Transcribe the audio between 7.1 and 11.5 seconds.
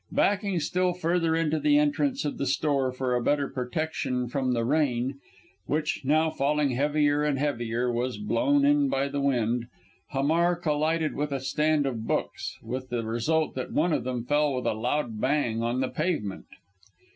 and heavier, was blown in by the wind, Hamar collided with a